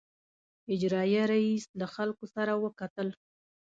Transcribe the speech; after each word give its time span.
اجرائیه 0.73 1.23
رییس 1.31 1.65
له 1.79 1.87
خلکو 1.95 2.25
سره 2.35 2.51
وکتل. 2.63 3.07